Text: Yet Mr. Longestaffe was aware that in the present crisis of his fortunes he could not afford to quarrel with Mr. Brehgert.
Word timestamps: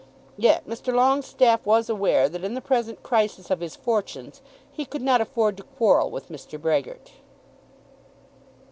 Yet 0.35 0.67
Mr. 0.67 0.91
Longestaffe 0.91 1.63
was 1.63 1.87
aware 1.87 2.27
that 2.27 2.43
in 2.43 2.55
the 2.55 2.59
present 2.59 3.03
crisis 3.03 3.51
of 3.51 3.59
his 3.59 3.75
fortunes 3.75 4.41
he 4.71 4.83
could 4.83 5.03
not 5.03 5.21
afford 5.21 5.57
to 5.57 5.63
quarrel 5.63 6.09
with 6.09 6.29
Mr. 6.29 6.59
Brehgert. 6.59 7.11